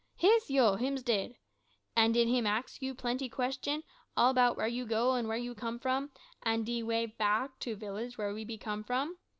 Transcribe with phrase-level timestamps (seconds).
[0.17, 0.77] "Yis, ho!
[0.77, 1.35] hims did.
[1.95, 3.83] An' did him ax you plenty question,
[4.17, 6.09] all 'bout where you go, an' where you come from,
[6.41, 9.19] an' de way back to village where we be come from?